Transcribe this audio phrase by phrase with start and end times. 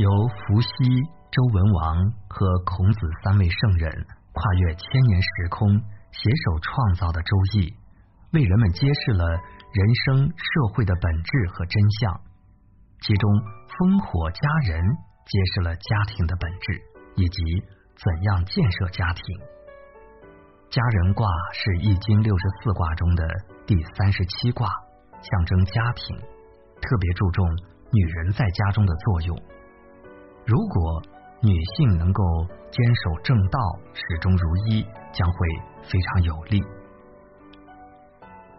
[0.00, 0.68] 由伏羲、
[1.30, 3.92] 周文王和孔子三位圣人
[4.32, 5.68] 跨越千年时空，
[6.10, 7.68] 携手创造的《周易》，
[8.32, 12.16] 为人们揭示了人生社会的本质和真相。
[13.04, 13.28] 其中，
[13.76, 16.80] 烽火家人揭示了家庭的本质，
[17.20, 17.60] 以及
[18.00, 19.20] 怎样建设家庭。
[20.72, 23.28] 家人卦是《易经》六十四卦中的
[23.68, 24.64] 第三十七卦，
[25.20, 26.16] 象征家庭，
[26.80, 27.44] 特别注重
[27.92, 29.36] 女人在家中的作用。
[30.50, 31.00] 如果
[31.42, 32.24] 女性能够
[32.72, 33.58] 坚守正道，
[33.94, 34.82] 始终如一，
[35.12, 35.36] 将会
[35.84, 36.60] 非常有利。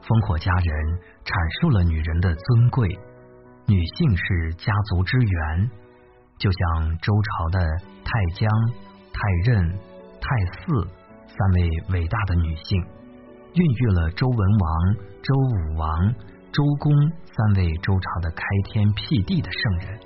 [0.02, 0.72] 烽火家人
[1.26, 2.88] 阐述了女人的尊贵，
[3.68, 5.70] 女性是家族之源，
[6.40, 7.60] 就像周朝的
[8.08, 8.48] 太姜、
[9.12, 9.60] 太任、
[10.24, 10.32] 太
[10.64, 10.88] 姒
[11.28, 12.80] 三位伟大的女性，
[13.52, 16.16] 孕育了周文王、周武王、
[16.56, 16.88] 周公
[17.36, 20.00] 三位周朝的开天辟地的圣人。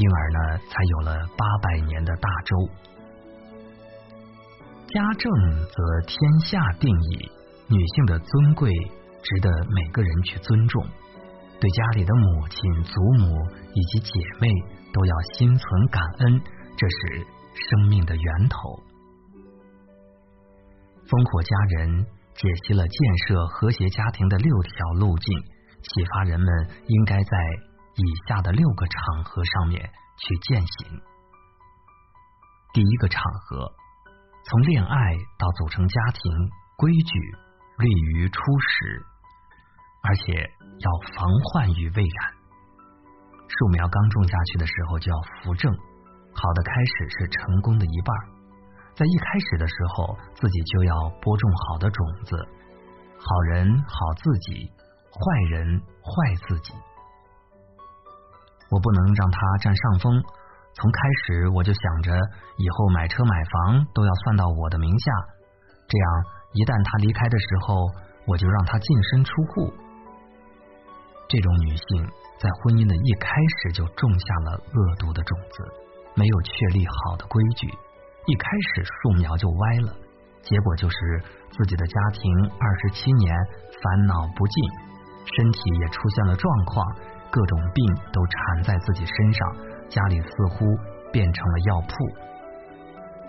[0.00, 2.56] 因而呢，才有了八百年的大周。
[4.88, 5.30] 家政
[5.68, 7.30] 则天下定矣，
[7.68, 8.72] 女性的尊贵
[9.22, 10.82] 值得每个人去尊重。
[11.60, 13.36] 对家里的母亲、祖母
[13.74, 14.48] 以及姐妹
[14.90, 16.40] 都要心存感恩，
[16.78, 17.26] 这是
[17.68, 18.56] 生命的源头。
[21.06, 25.38] 烽火家人解析了建设和谐家庭的六条路径，
[25.82, 26.48] 启发人们
[26.86, 27.69] 应该在。
[28.00, 31.00] 以下的六个场合上面去践行。
[32.72, 33.72] 第一个场合，
[34.44, 36.22] 从恋爱到组成家庭，
[36.76, 37.18] 规矩
[37.78, 39.04] 立于初始，
[40.02, 42.32] 而且要防患于未然。
[43.48, 45.72] 树苗刚种下去的时候就要扶正，
[46.32, 48.16] 好的开始是成功的一半。
[48.94, 52.36] 在一开始的时候，自己就要播种好的种子，
[53.18, 54.70] 好人好自己，
[55.10, 56.72] 坏人坏自己。
[58.70, 60.22] 我不能让他占上风。
[60.72, 62.14] 从开始我就想着，
[62.56, 65.12] 以后买车买房都要算到我的名下。
[65.88, 66.06] 这样
[66.54, 67.74] 一旦他离开的时候，
[68.26, 69.74] 我就让他净身出户。
[71.26, 72.06] 这种女性
[72.38, 75.62] 在婚姻的一开始就种下了恶毒的种子，
[76.14, 77.66] 没有确立好的规矩，
[78.26, 79.90] 一开始树苗就歪了，
[80.42, 80.96] 结果就是
[81.50, 82.22] 自己的家庭
[82.58, 83.34] 二十七年
[83.74, 84.54] 烦恼不尽，
[85.26, 86.86] 身体也出现了状况。
[87.30, 89.56] 各种病都缠在自己身上，
[89.88, 90.66] 家里似乎
[91.12, 91.94] 变成了药铺。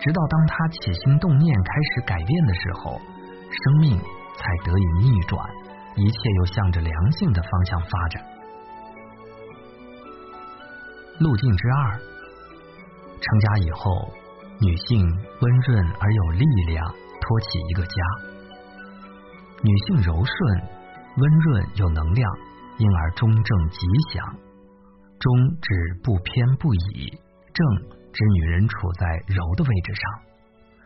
[0.00, 2.98] 直到当他起心动念开始改变的时候，
[3.50, 5.48] 生命才得以逆转，
[5.94, 8.24] 一切又向着良性的方向发展。
[11.20, 12.00] 路径之二，
[13.20, 14.12] 成家以后，
[14.60, 15.06] 女性
[15.40, 16.84] 温润而有力量，
[17.20, 17.94] 托起一个家。
[19.62, 20.62] 女性柔顺、
[21.18, 22.32] 温润、有能量。
[22.78, 24.36] 因而中正吉祥，
[25.20, 27.10] 中指不偏不倚，
[27.52, 27.66] 正
[28.12, 30.10] 指女人处在柔的位置上，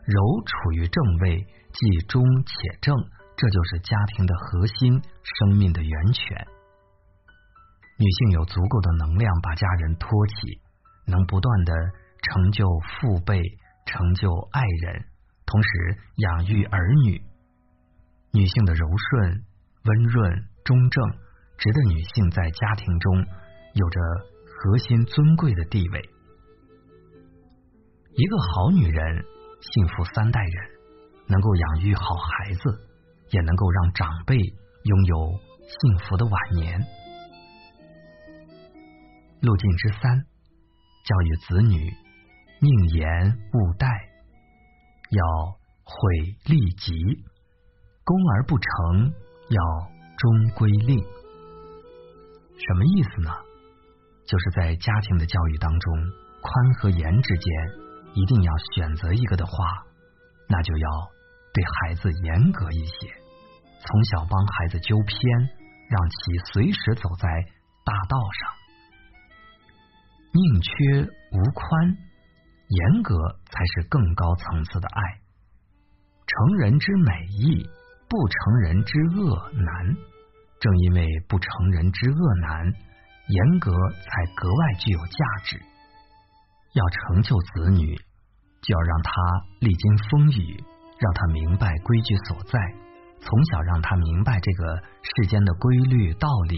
[0.04, 2.94] 柔处于正位，既中且正，
[3.36, 6.46] 这就是家庭的核心，生命的源泉。
[7.98, 10.34] 女性有足够的能量把家人托起，
[11.06, 11.72] 能不断的
[12.20, 12.66] 成就
[13.00, 13.40] 父辈，
[13.86, 15.04] 成就爱人，
[15.46, 17.22] 同时养育儿女。
[18.32, 19.44] 女性的柔顺、
[19.84, 21.25] 温润、中正。
[21.58, 23.26] 值得女性在家庭中
[23.74, 24.00] 有着
[24.44, 26.00] 核心尊贵的地位。
[28.14, 29.24] 一个好女人
[29.60, 30.70] 幸福三代人，
[31.28, 32.60] 能够养育好孩子，
[33.30, 35.16] 也能够让长辈拥有
[35.66, 36.80] 幸福的晚年。
[39.42, 40.24] 路径之三，
[41.04, 41.92] 教育子女
[42.60, 43.86] 宁言勿怠，
[45.10, 46.00] 要毁
[46.46, 46.94] 立即，
[48.02, 49.12] 功而不成，
[49.50, 51.04] 要终归令。
[52.58, 53.30] 什么意思呢？
[54.26, 55.98] 就是在家庭的教育当中，
[56.40, 57.52] 宽和严之间，
[58.14, 59.52] 一定要选择一个的话，
[60.48, 60.88] 那就要
[61.54, 63.08] 对孩子严格一些，
[63.80, 65.18] 从小帮孩子纠偏，
[65.88, 67.28] 让其随时走在
[67.84, 68.52] 大道上。
[70.32, 70.72] 宁缺
[71.32, 71.96] 毋宽，
[72.68, 73.14] 严格
[73.44, 75.02] 才是更高层次的爱。
[76.26, 77.62] 成人之美易，
[78.08, 79.96] 不成人之恶难。
[80.58, 82.72] 正因为不成人之恶难，
[83.28, 85.60] 严格才格外具有价值。
[86.72, 87.94] 要成就子女，
[88.62, 89.10] 就要让他
[89.60, 90.64] 历经风雨，
[90.98, 92.58] 让他明白规矩所在，
[93.20, 96.56] 从小让他明白这个世间的规律道理。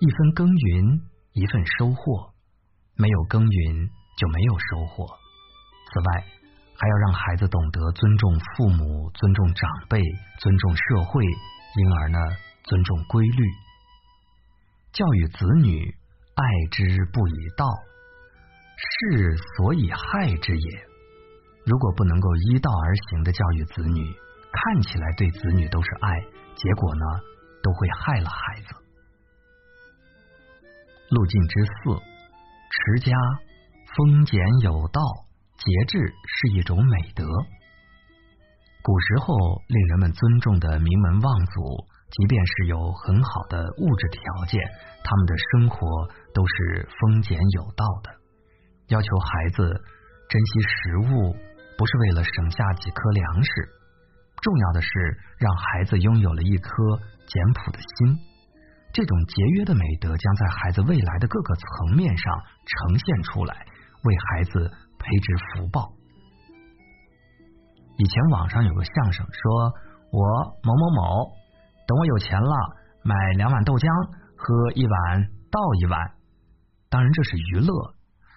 [0.00, 1.00] 一分耕耘
[1.32, 2.32] 一份收获，
[2.96, 5.06] 没有耕耘就没有收获。
[5.06, 6.24] 此外，
[6.76, 10.00] 还要让孩子懂得尊重父母、尊重长辈、
[10.38, 12.18] 尊重社会，因而呢。
[12.64, 13.44] 尊重规律，
[14.92, 15.94] 教育子女
[16.34, 16.82] 爱之
[17.12, 17.66] 不以道，
[18.76, 20.86] 是所以害之也。
[21.66, 24.10] 如果不能够依道而行的教育子女，
[24.50, 26.20] 看起来对子女都是爱，
[26.54, 27.04] 结果呢，
[27.62, 28.74] 都会害了孩子。
[31.10, 32.00] 路径之四，
[32.70, 33.12] 持家
[33.94, 35.00] 丰俭有道，
[35.58, 37.26] 节制是一种美德。
[38.82, 39.34] 古时候，
[39.68, 44.60] 令人们尊重的名门望族，即便是有很好的物质条件，
[45.02, 48.10] 他们的生活都是丰俭有道的，
[48.86, 49.66] 要求孩子
[50.28, 51.34] 珍惜食物，
[51.76, 53.68] 不是为了省下几颗粮食，
[54.42, 54.88] 重要的是
[55.38, 56.70] 让孩子拥有了一颗
[57.26, 58.16] 简朴的心。
[58.92, 62.32] 这种节约的美德将在孩子未来的各个层面上
[62.64, 63.66] 呈现出来，
[64.04, 64.70] 为孩子
[65.00, 65.90] 培植福报。
[67.96, 69.72] 以前网上有个相声说
[70.14, 70.22] ：“我
[70.62, 71.32] 某某某，
[71.86, 72.54] 等我有钱了，
[73.02, 73.84] 买两碗豆浆，
[74.36, 76.00] 喝一碗倒一碗。”
[76.88, 77.68] 当然这是娱乐，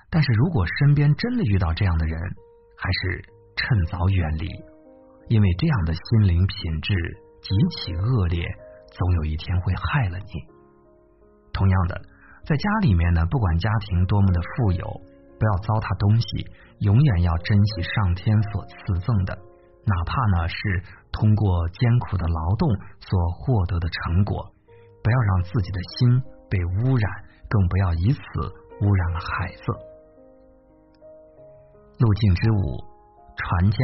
[0.09, 2.19] 但是如果身边真的遇到这样的人，
[2.77, 3.23] 还是
[3.55, 4.49] 趁早远离，
[5.29, 6.93] 因为这样的心灵品质
[7.41, 8.43] 极其恶劣，
[8.89, 10.25] 总有一天会害了你。
[11.53, 12.01] 同样的，
[12.45, 14.85] 在家里面呢，不管家庭多么的富有，
[15.37, 16.49] 不要糟蹋东西，
[16.79, 19.37] 永远要珍惜上天所赐赠的。
[19.87, 22.67] 哪怕呢是通过艰苦的劳动
[22.99, 24.51] 所获得的成果，
[25.01, 28.19] 不要让自己的心被污染，更不要以此
[28.81, 29.63] 污染了孩子。
[31.99, 32.77] 路径之五，
[33.37, 33.77] 传家，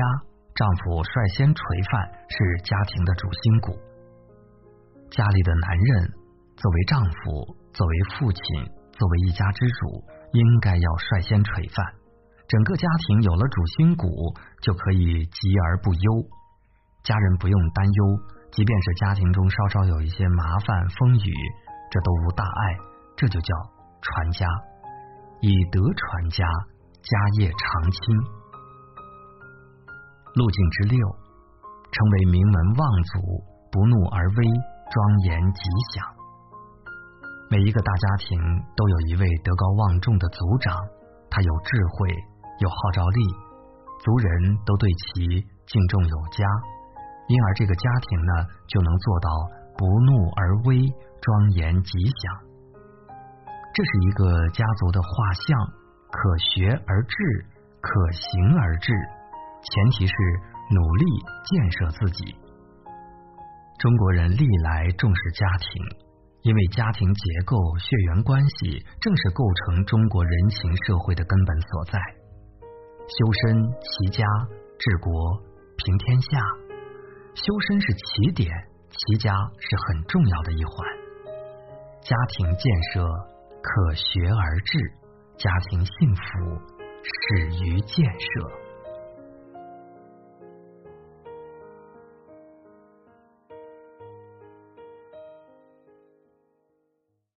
[0.54, 3.80] 丈夫率先垂范是家庭的主心骨。
[5.10, 6.12] 家里的男人
[6.58, 8.44] 作为丈夫，作为父亲，
[8.92, 10.04] 作为一家之主，
[10.34, 12.03] 应该要率先垂范。
[12.54, 14.06] 整个家庭有了主心骨，
[14.62, 16.22] 就可以吉而不忧，
[17.02, 18.06] 家人不用担忧。
[18.52, 21.34] 即便是家庭中稍稍有一些麻烦风雨，
[21.90, 22.78] 这都无大碍。
[23.18, 23.56] 这就叫
[24.04, 24.46] 传家，
[25.42, 26.46] 以德传家，
[27.02, 28.22] 家业长青。
[30.36, 33.20] 路径之六，成为名门望族，
[33.72, 34.46] 不怒而威，
[34.92, 35.62] 庄严吉
[35.96, 36.06] 祥。
[37.50, 38.38] 每一个大家庭
[38.78, 40.78] 都有一位德高望重的族长，
[41.32, 42.33] 他有智慧。
[42.60, 43.22] 有号召力，
[44.04, 46.46] 族人都对其敬重有加，
[47.28, 49.30] 因而这个家庭呢就能做到
[49.78, 50.82] 不怒而威，
[51.22, 51.92] 庄严吉
[52.22, 52.54] 祥。
[53.74, 55.60] 这是一个家族的画像，
[56.12, 57.46] 可学而至，
[57.82, 58.94] 可行而治，
[59.64, 60.14] 前提是
[60.70, 61.06] 努力
[61.46, 62.36] 建设自己。
[63.80, 65.84] 中国人历来重视家庭，
[66.44, 72.00] 因为家庭结构、血缘关系正是构成中国人情社会的根本所在。
[73.08, 74.24] 修身齐家
[74.80, 75.12] 治国
[75.78, 76.40] 平天下，
[77.36, 78.50] 修身是起点，
[78.90, 80.74] 齐家是很重要的一环。
[82.02, 83.06] 家庭建设
[83.62, 84.80] 可学而至，
[85.38, 86.22] 家庭幸福
[87.04, 88.63] 始于建设。